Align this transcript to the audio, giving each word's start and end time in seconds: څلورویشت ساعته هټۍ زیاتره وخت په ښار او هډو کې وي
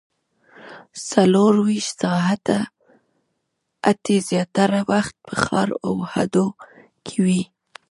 څلورویشت 1.07 1.93
ساعته 2.01 2.57
هټۍ 3.87 4.17
زیاتره 4.29 4.81
وخت 4.91 5.13
په 5.25 5.33
ښار 5.43 5.69
او 5.85 5.93
هډو 6.11 6.47
کې 7.05 7.17
وي 7.25 7.41